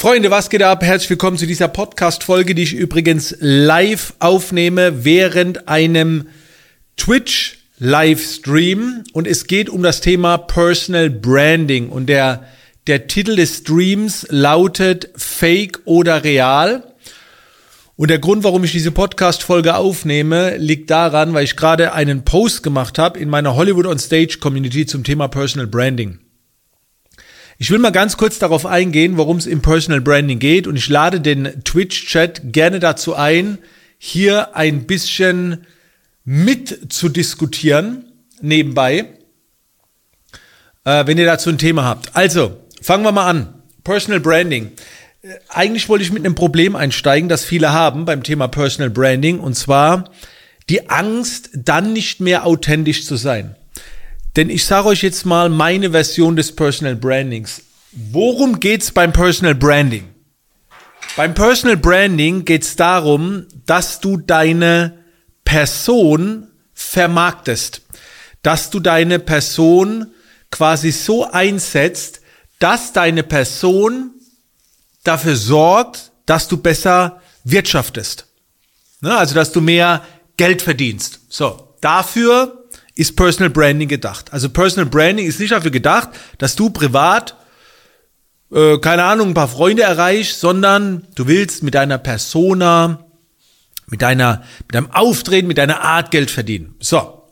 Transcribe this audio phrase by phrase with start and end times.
[0.00, 0.84] Freunde, was geht ab?
[0.84, 6.28] Herzlich willkommen zu dieser Podcast-Folge, die ich übrigens live aufnehme während einem
[6.96, 9.02] Twitch-Livestream.
[9.12, 11.88] Und es geht um das Thema Personal Branding.
[11.88, 12.44] Und der,
[12.86, 16.84] der Titel des Streams lautet Fake oder Real.
[17.96, 22.62] Und der Grund, warum ich diese Podcast-Folge aufnehme, liegt daran, weil ich gerade einen Post
[22.62, 26.20] gemacht habe in meiner Hollywood on Stage Community zum Thema Personal Branding.
[27.60, 30.88] Ich will mal ganz kurz darauf eingehen, worum es im Personal Branding geht und ich
[30.88, 33.58] lade den Twitch-Chat gerne dazu ein,
[33.98, 35.66] hier ein bisschen
[36.24, 38.04] mit zu diskutieren
[38.40, 39.06] nebenbei,
[40.84, 42.14] äh, wenn ihr dazu ein Thema habt.
[42.14, 43.60] Also, fangen wir mal an.
[43.82, 44.70] Personal Branding.
[45.22, 49.40] Äh, eigentlich wollte ich mit einem Problem einsteigen, das viele haben beim Thema Personal Branding,
[49.40, 50.12] und zwar
[50.68, 53.56] die Angst, dann nicht mehr authentisch zu sein.
[54.36, 57.62] Denn ich sage euch jetzt mal meine Version des Personal Brandings.
[57.92, 60.04] Worum geht's beim Personal Branding?
[61.16, 64.98] Beim Personal Branding geht's darum, dass du deine
[65.44, 67.82] Person vermarktest,
[68.42, 70.12] dass du deine Person
[70.50, 72.20] quasi so einsetzt,
[72.58, 74.12] dass deine Person
[75.04, 78.26] dafür sorgt, dass du besser wirtschaftest.
[79.00, 79.16] Ne?
[79.16, 80.04] Also, dass du mehr
[80.36, 81.20] Geld verdienst.
[81.28, 82.57] So, dafür
[82.98, 84.32] ist Personal Branding gedacht.
[84.32, 87.36] Also Personal Branding ist nicht dafür gedacht, dass du privat,
[88.52, 93.06] äh, keine Ahnung, ein paar Freunde erreichst, sondern du willst mit deiner Persona,
[93.86, 96.74] mit deiner, mit deinem Auftreten, mit deiner Art Geld verdienen.
[96.80, 97.30] So.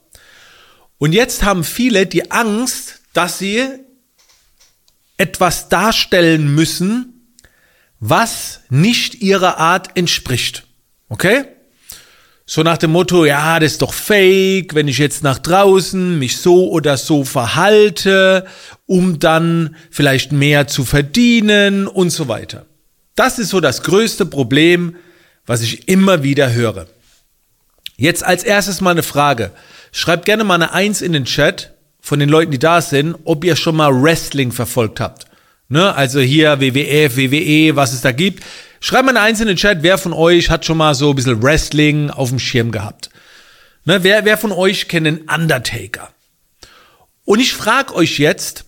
[0.98, 3.66] Und jetzt haben viele die Angst, dass sie
[5.16, 7.34] etwas darstellen müssen,
[7.98, 10.64] was nicht ihrer Art entspricht.
[11.08, 11.55] Okay?
[12.48, 16.38] So nach dem Motto, ja, das ist doch fake, wenn ich jetzt nach draußen mich
[16.38, 18.46] so oder so verhalte,
[18.86, 22.66] um dann vielleicht mehr zu verdienen und so weiter.
[23.16, 24.94] Das ist so das größte Problem,
[25.44, 26.86] was ich immer wieder höre.
[27.96, 29.50] Jetzt als erstes mal eine Frage.
[29.90, 33.44] Schreibt gerne mal eine Eins in den Chat von den Leuten, die da sind, ob
[33.44, 35.26] ihr schon mal Wrestling verfolgt habt.
[35.68, 35.92] Ne?
[35.94, 38.44] Also hier WWF, WWE, was es da gibt.
[38.80, 42.10] Schreibt mal eine einzelne Chat, wer von euch hat schon mal so ein bisschen Wrestling
[42.10, 43.10] auf dem Schirm gehabt.
[43.84, 46.10] Ne, wer, wer von euch kennt den Undertaker?
[47.24, 48.64] Und ich frage euch jetzt,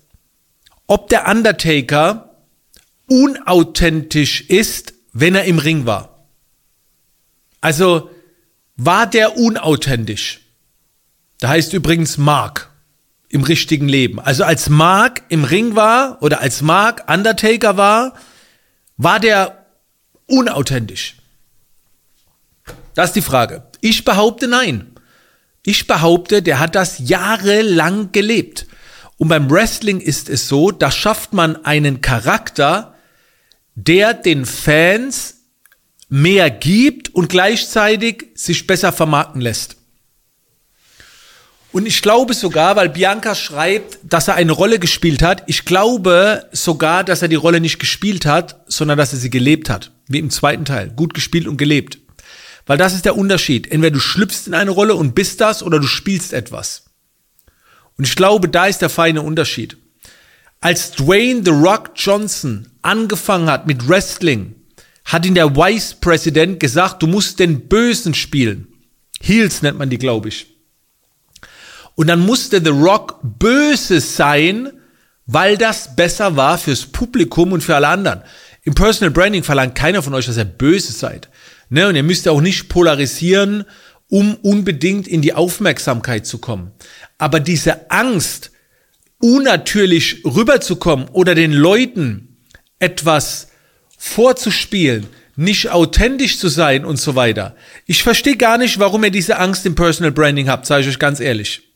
[0.86, 2.36] ob der Undertaker
[3.08, 6.26] unauthentisch ist, wenn er im Ring war.
[7.60, 8.10] Also
[8.76, 10.40] war der unauthentisch?
[11.40, 12.70] Da heißt übrigens Mark
[13.28, 14.20] im richtigen Leben.
[14.20, 18.14] Also als Mark im Ring war oder als Mark Undertaker war,
[18.96, 19.57] war der
[20.28, 21.16] unauthentisch?
[22.94, 23.65] Das ist die Frage.
[23.81, 24.93] Ich behaupte nein.
[25.65, 28.67] Ich behaupte, der hat das jahrelang gelebt.
[29.17, 32.94] Und beim Wrestling ist es so, da schafft man einen Charakter,
[33.75, 35.38] der den Fans
[36.09, 39.78] mehr gibt und gleichzeitig sich besser vermarkten lässt.
[41.78, 46.44] Und ich glaube sogar, weil Bianca schreibt, dass er eine Rolle gespielt hat, ich glaube
[46.50, 49.93] sogar, dass er die Rolle nicht gespielt hat, sondern dass er sie gelebt hat.
[50.09, 50.91] Wie im zweiten Teil.
[50.91, 52.00] Gut gespielt und gelebt.
[52.67, 53.71] Weil das ist der Unterschied.
[53.71, 56.87] Entweder du schlüpfst in eine Rolle und bist das oder du spielst etwas.
[57.97, 59.77] Und ich glaube, da ist der feine Unterschied.
[60.61, 64.56] Als Dwayne The Rock Johnson angefangen hat mit Wrestling,
[65.05, 68.67] hat ihn der Vice President gesagt, du musst den Bösen spielen.
[69.21, 70.57] Heels nennt man die, glaube ich.
[71.98, 74.70] Und dann musste The Rock böse sein,
[75.26, 78.22] weil das besser war fürs Publikum und für alle anderen.
[78.62, 81.28] Im Personal Branding verlangt keiner von euch, dass ihr böse seid.
[81.70, 81.88] Ne?
[81.88, 83.64] Und ihr müsst auch nicht polarisieren,
[84.08, 86.70] um unbedingt in die Aufmerksamkeit zu kommen.
[87.19, 88.53] Aber diese Angst,
[89.19, 92.37] unnatürlich rüberzukommen oder den Leuten
[92.78, 93.48] etwas
[93.97, 97.56] vorzuspielen, nicht authentisch zu sein und so weiter.
[97.87, 101.00] Ich verstehe gar nicht, warum ihr diese Angst im Personal Branding habt, sage ich euch
[101.00, 101.68] ganz ehrlich.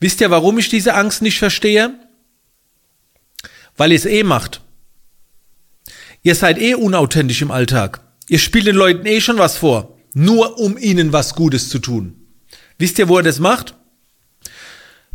[0.00, 1.94] Wisst ihr, warum ich diese Angst nicht verstehe?
[3.76, 4.60] Weil ihr es eh macht.
[6.22, 8.00] Ihr seid eh unauthentisch im Alltag.
[8.28, 12.16] Ihr spielt den Leuten eh schon was vor, nur um ihnen was Gutes zu tun.
[12.78, 13.74] Wisst ihr, wo er das macht?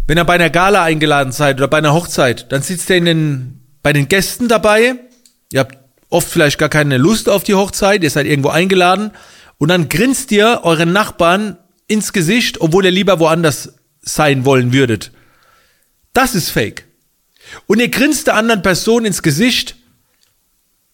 [0.08, 3.06] Wenn ihr bei einer Gala eingeladen seid oder bei einer Hochzeit, dann sitzt er in
[3.06, 4.96] den, bei den Gästen dabei.
[5.52, 5.78] Ihr habt
[6.10, 9.12] oft vielleicht gar keine Lust auf die Hochzeit, ihr seid irgendwo eingeladen
[9.58, 13.79] und dann grinst ihr euren Nachbarn ins Gesicht, obwohl ihr lieber woanders
[14.14, 15.12] sein wollen würdet.
[16.14, 16.86] Das ist fake.
[17.68, 19.76] Und ihr grinst der anderen Person ins Gesicht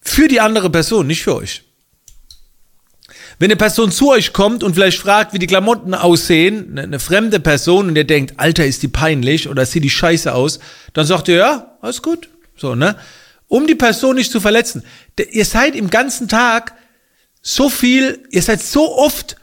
[0.00, 1.62] für die andere Person, nicht für euch.
[3.38, 7.38] Wenn eine Person zu euch kommt und vielleicht fragt, wie die Klamotten aussehen, eine fremde
[7.38, 10.58] Person und ihr denkt, Alter, ist die peinlich oder sieht die scheiße aus,
[10.94, 12.30] dann sagt ihr, ja, alles gut.
[12.56, 12.96] So, ne?
[13.48, 14.82] um die Person nicht zu verletzen.
[15.30, 16.74] Ihr seid im ganzen Tag
[17.42, 19.36] so viel, ihr seid so oft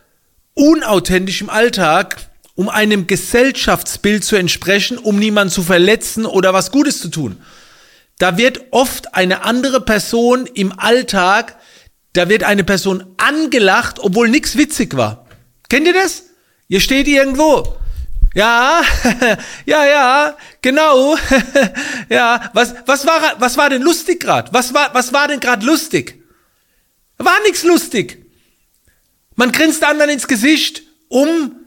[0.53, 2.17] unauthentisch im Alltag,
[2.55, 7.41] um einem Gesellschaftsbild zu entsprechen, um niemanden zu verletzen oder was Gutes zu tun.
[8.19, 11.57] Da wird oft eine andere Person im Alltag,
[12.13, 15.25] da wird eine Person angelacht, obwohl nichts witzig war.
[15.67, 16.25] Kennt ihr das?
[16.67, 17.77] Ihr steht irgendwo.
[18.35, 18.81] Ja,
[19.65, 21.17] ja, ja, genau.
[22.09, 24.53] ja, was, was war, was war denn lustig gerade?
[24.53, 26.23] Was war, was war denn gerade lustig?
[27.17, 28.25] War nichts lustig.
[29.35, 31.62] Man grinst anderen ins Gesicht, um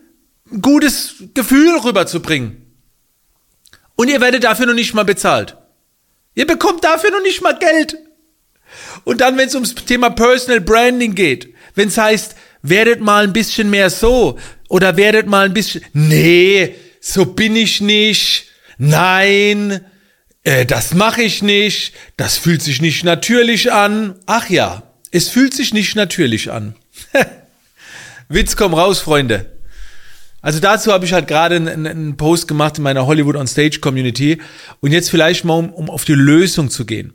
[0.60, 2.62] gutes Gefühl rüberzubringen.
[3.96, 5.56] Und ihr werdet dafür noch nicht mal bezahlt.
[6.34, 7.96] Ihr bekommt dafür noch nicht mal Geld.
[9.04, 13.32] Und dann, wenn es ums Thema Personal Branding geht, wenn es heißt, werdet mal ein
[13.32, 14.38] bisschen mehr so
[14.68, 18.48] oder werdet mal ein bisschen, nee, so bin ich nicht,
[18.78, 19.80] nein,
[20.42, 24.18] äh, das mache ich nicht, das fühlt sich nicht natürlich an.
[24.26, 26.74] Ach ja, es fühlt sich nicht natürlich an.
[28.28, 29.55] Witz, komm raus, Freunde.
[30.46, 34.40] Also dazu habe ich halt gerade einen, Post gemacht in meiner Hollywood on Stage Community
[34.78, 37.14] und jetzt vielleicht mal um, um auf die Lösung zu gehen.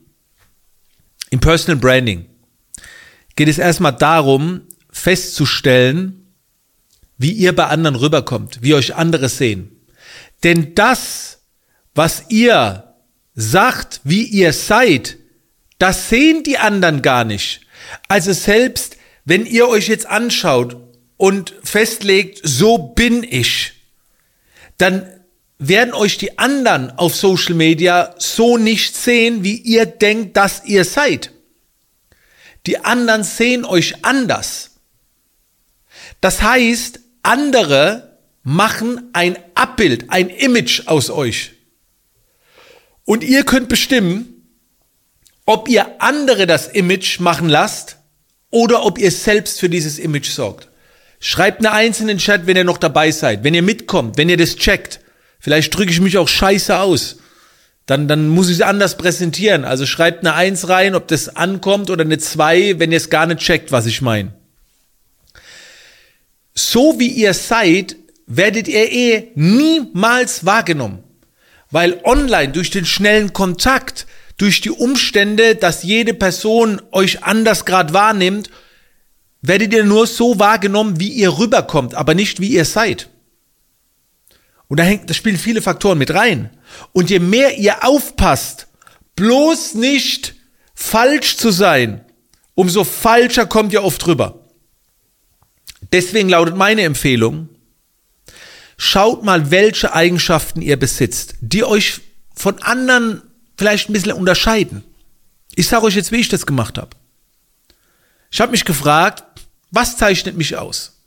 [1.29, 2.25] Im Personal Branding
[3.37, 6.33] geht es erstmal darum, festzustellen,
[7.17, 9.77] wie ihr bei anderen rüberkommt, wie euch andere sehen.
[10.43, 11.39] Denn das,
[11.95, 12.95] was ihr
[13.33, 15.15] sagt, wie ihr seid,
[15.77, 17.61] das sehen die anderen gar nicht.
[18.09, 20.75] Also selbst wenn ihr euch jetzt anschaut
[21.21, 23.73] und festlegt, so bin ich,
[24.79, 25.07] dann
[25.59, 30.83] werden euch die anderen auf Social Media so nicht sehen, wie ihr denkt, dass ihr
[30.83, 31.29] seid.
[32.65, 34.71] Die anderen sehen euch anders.
[36.21, 41.51] Das heißt, andere machen ein Abbild, ein Image aus euch.
[43.05, 44.47] Und ihr könnt bestimmen,
[45.45, 47.97] ob ihr andere das Image machen lasst
[48.49, 50.70] oder ob ihr selbst für dieses Image sorgt.
[51.23, 54.27] Schreibt eine Eins in den Chat, wenn ihr noch dabei seid, wenn ihr mitkommt, wenn
[54.27, 54.99] ihr das checkt.
[55.39, 57.17] Vielleicht drücke ich mich auch scheiße aus.
[57.85, 59.63] Dann, dann muss ich es anders präsentieren.
[59.63, 63.27] Also schreibt eine Eins rein, ob das ankommt oder eine Zwei, wenn ihr es gar
[63.27, 64.33] nicht checkt, was ich meine.
[66.55, 67.95] So wie ihr seid,
[68.25, 71.03] werdet ihr eh niemals wahrgenommen.
[71.69, 74.07] Weil online durch den schnellen Kontakt,
[74.37, 78.49] durch die Umstände, dass jede Person euch anders gerade wahrnimmt,
[79.41, 83.09] werdet ihr nur so wahrgenommen, wie ihr rüberkommt, aber nicht wie ihr seid.
[84.67, 86.49] Und da hängt, da spielen viele Faktoren mit rein.
[86.93, 88.67] Und je mehr ihr aufpasst,
[89.15, 90.35] bloß nicht
[90.73, 92.05] falsch zu sein,
[92.55, 94.45] umso falscher kommt ihr oft rüber.
[95.91, 97.49] Deswegen lautet meine Empfehlung,
[98.77, 101.99] schaut mal, welche Eigenschaften ihr besitzt, die euch
[102.33, 103.21] von anderen
[103.57, 104.83] vielleicht ein bisschen unterscheiden.
[105.55, 106.95] Ich sage euch jetzt, wie ich das gemacht habe.
[108.31, 109.23] Ich habe mich gefragt,
[109.71, 111.01] was zeichnet mich aus?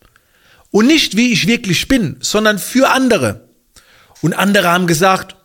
[0.71, 3.49] Und nicht, wie ich wirklich bin, sondern für andere.
[4.23, 5.37] Und andere haben gesagt,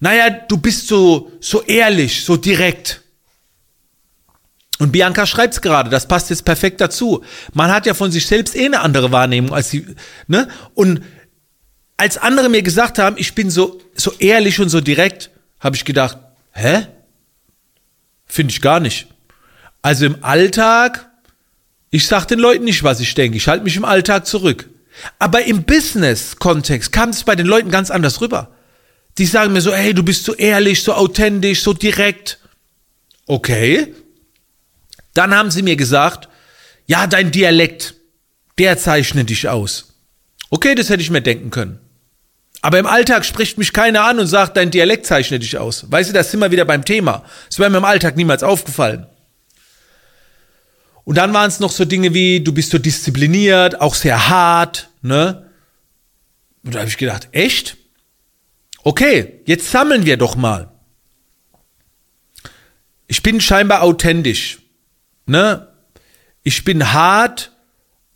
[0.00, 3.02] naja, du bist so, so ehrlich, so direkt.
[4.78, 7.24] Und Bianca schreibt's gerade, das passt jetzt perfekt dazu.
[7.54, 9.86] Man hat ja von sich selbst eh eine andere Wahrnehmung als sie,
[10.26, 10.48] ne?
[10.74, 11.02] Und
[11.96, 15.84] als andere mir gesagt haben, ich bin so, so ehrlich und so direkt, habe ich
[15.86, 16.18] gedacht,
[16.52, 16.86] hä?
[18.26, 19.06] Finde ich gar nicht.
[19.80, 21.10] Also im Alltag
[21.90, 23.36] ich sage den Leuten nicht, was ich denke.
[23.36, 24.68] Ich halte mich im Alltag zurück.
[25.18, 28.50] Aber im Business-Kontext kam es bei den Leuten ganz anders rüber.
[29.18, 32.38] Die sagen mir so, hey, du bist so ehrlich, so authentisch, so direkt.
[33.26, 33.94] Okay.
[35.14, 36.28] Dann haben sie mir gesagt,
[36.86, 37.94] ja, dein Dialekt,
[38.58, 39.94] der zeichnet dich aus.
[40.50, 41.78] Okay, das hätte ich mir denken können.
[42.62, 45.90] Aber im Alltag spricht mich keiner an und sagt, dein Dialekt zeichnet dich aus.
[45.90, 47.24] Weißt du, das sind wir wieder beim Thema.
[47.48, 49.06] Das wäre mir im Alltag niemals aufgefallen.
[51.06, 54.90] Und dann waren es noch so Dinge wie, du bist so diszipliniert, auch sehr hart,
[55.02, 55.48] ne?
[56.64, 57.76] Und da habe ich gedacht, echt?
[58.82, 60.72] Okay, jetzt sammeln wir doch mal.
[63.06, 64.58] Ich bin scheinbar authentisch,
[65.26, 65.68] ne?
[66.42, 67.52] Ich bin hart,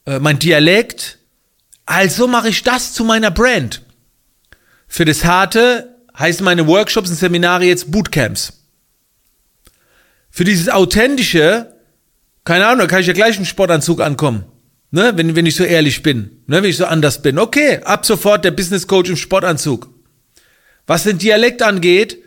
[0.05, 1.19] äh, mein Dialekt,
[1.87, 3.83] also mache ich das zu meiner Brand.
[4.89, 8.65] Für das Harte heißen meine Workshops und Seminare jetzt Bootcamps.
[10.29, 11.77] Für dieses Authentische
[12.51, 14.45] keine Ahnung, da kann ich ja gleich im Sportanzug ankommen.
[14.91, 17.39] Ne, wenn, wenn ich so ehrlich bin, ne, wenn ich so anders bin.
[17.39, 19.89] Okay, ab sofort der Business Coach im Sportanzug.
[20.85, 22.19] Was den Dialekt angeht,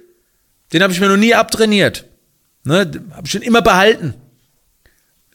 [0.72, 2.06] den habe ich mir noch nie abtrainiert.
[2.63, 4.13] Ne, habe ich schon immer behalten.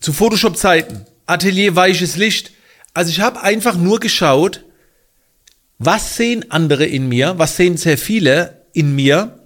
[0.00, 1.04] Zu Photoshop-Zeiten.
[1.26, 2.52] Atelier weiches Licht.
[2.94, 4.64] Also ich habe einfach nur geschaut,
[5.78, 9.38] was sehen andere in mir, was sehen sehr viele in mir,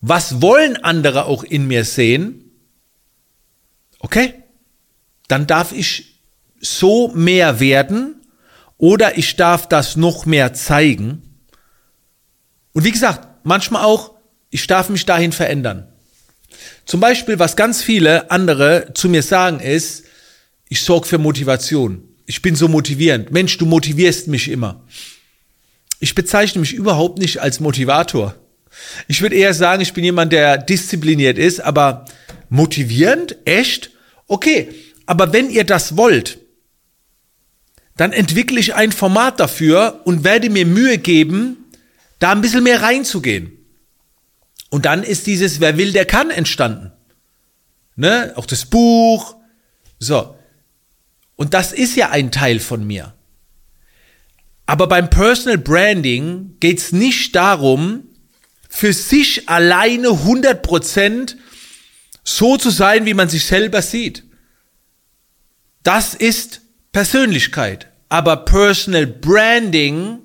[0.00, 2.47] was wollen andere auch in mir sehen,
[3.98, 4.34] okay,
[5.28, 6.22] dann darf ich
[6.60, 8.22] so mehr werden
[8.76, 11.22] oder ich darf das noch mehr zeigen.
[12.72, 14.14] Und wie gesagt, manchmal auch,
[14.50, 15.92] ich darf mich dahin verändern.
[16.86, 20.04] Zum Beispiel, was ganz viele andere zu mir sagen, ist,
[20.68, 22.02] ich sorge für Motivation.
[22.26, 23.30] Ich bin so motivierend.
[23.30, 24.84] Mensch, du motivierst mich immer.
[26.00, 28.34] Ich bezeichne mich überhaupt nicht als Motivator.
[29.08, 32.04] Ich würde eher sagen, ich bin jemand, der diszipliniert ist, aber
[32.48, 33.90] motivierend, echt,
[34.26, 34.74] okay.
[35.06, 36.38] Aber wenn ihr das wollt,
[37.96, 41.64] dann entwickle ich ein Format dafür und werde mir Mühe geben,
[42.18, 43.52] da ein bisschen mehr reinzugehen.
[44.70, 46.92] Und dann ist dieses Wer will, der kann entstanden.
[47.96, 48.32] Ne?
[48.36, 49.36] Auch das Buch.
[49.98, 50.36] So.
[51.36, 53.14] Und das ist ja ein Teil von mir.
[54.66, 58.04] Aber beim Personal Branding geht es nicht darum,
[58.68, 61.36] für sich alleine 100%
[62.24, 64.24] so zu sein, wie man sich selber sieht.
[65.82, 66.60] Das ist
[66.92, 67.88] Persönlichkeit.
[68.08, 70.20] Aber Personal Branding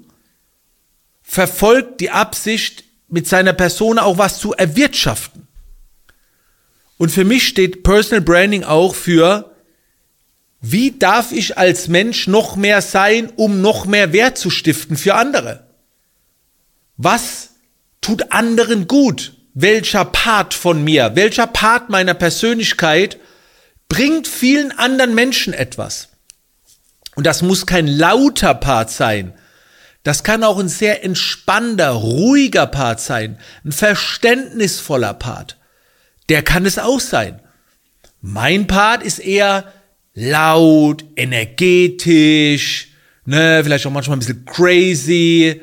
[1.22, 5.48] verfolgt die Absicht, mit seiner Person auch was zu erwirtschaften.
[6.98, 9.54] Und für mich steht Personal Branding auch für,
[10.62, 15.14] wie darf ich als Mensch noch mehr sein, um noch mehr Wert zu stiften für
[15.14, 15.68] andere?
[16.98, 17.52] Was
[18.02, 19.34] tut anderen gut?
[19.54, 23.20] Welcher Part von mir, welcher Part meiner Persönlichkeit
[23.88, 26.10] bringt vielen anderen Menschen etwas?
[27.16, 29.34] Und das muss kein lauter Part sein,
[30.04, 35.58] das kann auch ein sehr entspannter, ruhiger Part sein, ein verständnisvoller Part.
[36.30, 37.42] Der kann es auch sein.
[38.20, 39.72] Mein Part ist eher
[40.14, 42.90] laut, energetisch,
[43.26, 45.62] ne, vielleicht auch manchmal ein bisschen crazy.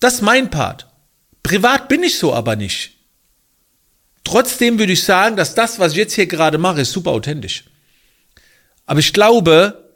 [0.00, 0.88] Das ist mein Part.
[1.42, 2.97] Privat bin ich so aber nicht.
[4.24, 7.64] Trotzdem würde ich sagen, dass das, was ich jetzt hier gerade mache, ist super authentisch.
[8.86, 9.90] Aber ich glaube,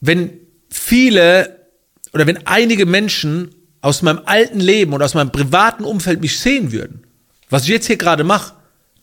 [0.00, 0.38] wenn
[0.70, 1.68] viele
[2.12, 6.72] oder wenn einige Menschen aus meinem alten Leben oder aus meinem privaten Umfeld mich sehen
[6.72, 7.06] würden,
[7.48, 8.54] was ich jetzt hier gerade mache,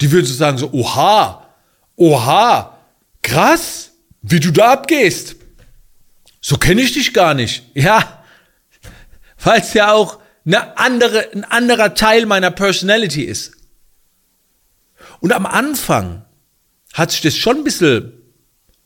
[0.01, 1.47] die würden so sagen so, oha,
[1.95, 2.77] oha,
[3.21, 3.91] krass,
[4.21, 5.35] wie du da abgehst.
[6.41, 7.63] So kenne ich dich gar nicht.
[7.73, 8.23] Ja,
[9.43, 13.56] weil es ja auch eine andere, ein anderer Teil meiner Personality ist.
[15.19, 16.25] Und am Anfang
[16.93, 18.13] hat sich das schon ein bisschen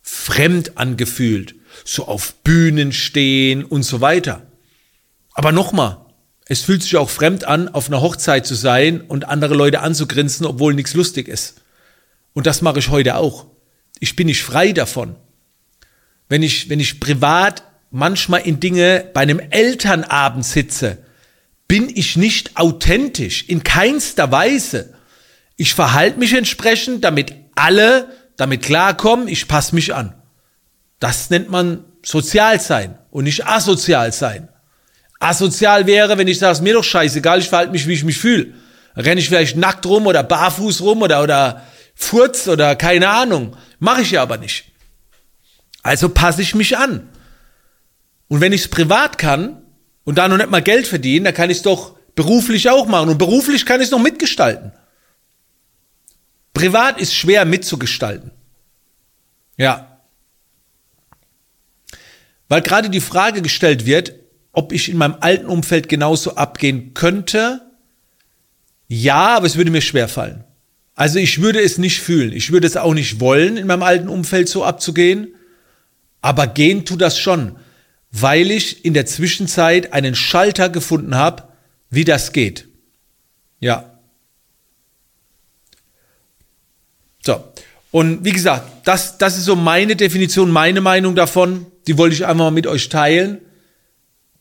[0.02, 4.48] fremd angefühlt so auf Bühnen stehen und so weiter.
[5.34, 5.98] Aber nochmal,
[6.46, 10.46] es fühlt sich auch fremd an, auf einer Hochzeit zu sein und andere Leute anzugrinsen,
[10.46, 11.62] obwohl nichts lustig ist.
[12.34, 13.48] Und das mache ich heute auch.
[14.00, 15.16] Ich bin nicht frei davon.
[16.28, 20.98] Wenn ich, wenn ich privat manchmal in Dinge bei einem Elternabend sitze,
[21.68, 24.94] bin ich nicht authentisch, in keinster Weise.
[25.62, 30.16] Ich verhalte mich entsprechend, damit alle damit klarkommen, ich passe mich an.
[31.00, 34.50] Das nennt man sozial sein und nicht asozial sein.
[35.20, 38.18] Asozial wäre, wenn ich sage, es mir doch scheißegal, ich verhalte mich, wie ich mich
[38.18, 38.56] fühle.
[38.96, 41.62] Renne ich vielleicht nackt rum oder barfuß rum oder, oder
[41.94, 43.56] furz oder keine Ahnung.
[43.78, 44.66] Mache ich ja aber nicht.
[45.84, 47.08] Also passe ich mich an.
[48.30, 49.62] Und wenn ich es privat kann
[50.06, 53.10] und da noch nicht mal Geld verdienen, dann kann ich es doch beruflich auch machen.
[53.10, 54.72] Und beruflich kann ich es noch mitgestalten.
[56.54, 58.32] Privat ist schwer mitzugestalten.
[59.58, 59.92] Ja,
[62.52, 64.14] weil gerade die Frage gestellt wird,
[64.52, 67.62] ob ich in meinem alten Umfeld genauso abgehen könnte.
[68.90, 70.44] Ja, aber es würde mir schwer fallen.
[70.94, 72.34] Also ich würde es nicht fühlen.
[72.34, 75.34] Ich würde es auch nicht wollen, in meinem alten Umfeld so abzugehen.
[76.20, 77.56] Aber gehen tut das schon,
[78.12, 81.44] weil ich in der Zwischenzeit einen Schalter gefunden habe,
[81.90, 82.68] wie das geht.
[83.62, 83.91] Ja.
[87.26, 87.44] So.
[87.92, 92.26] Und wie gesagt, das, das ist so meine Definition, meine Meinung davon die wollte ich
[92.26, 93.40] einfach mal mit euch teilen.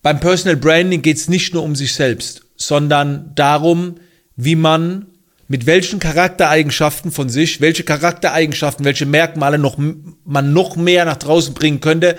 [0.02, 3.96] Beim Personal Branding geht es nicht nur um sich selbst, sondern darum,
[4.36, 5.06] wie man
[5.48, 9.76] mit welchen Charaktereigenschaften von sich, welche Charaktereigenschaften, welche Merkmale noch,
[10.24, 12.16] man noch mehr nach draußen bringen könnte.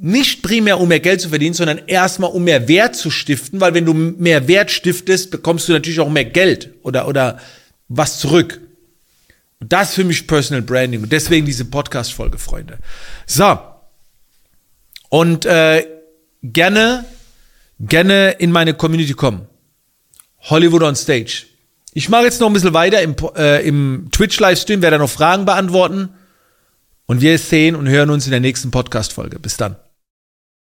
[0.00, 3.74] Nicht primär, um mehr Geld zu verdienen, sondern erstmal, um mehr Wert zu stiften, weil
[3.74, 7.38] wenn du mehr Wert stiftest, bekommst du natürlich auch mehr Geld oder, oder
[7.88, 8.60] was zurück.
[9.60, 12.78] Und das ist für mich Personal Branding und deswegen diese Podcast-Folge, Freunde.
[13.26, 13.58] So.
[15.10, 15.86] Und äh,
[16.42, 17.04] gerne,
[17.78, 19.46] gerne in meine Community kommen.
[20.42, 21.46] Hollywood on Stage.
[21.92, 26.10] Ich mache jetzt noch ein bisschen weiter im, äh, im Twitch-Livestream, werde noch Fragen beantworten.
[27.06, 29.40] Und wir sehen und hören uns in der nächsten Podcast-Folge.
[29.40, 29.76] Bis dann.